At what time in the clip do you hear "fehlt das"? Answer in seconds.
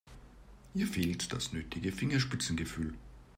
0.87-1.53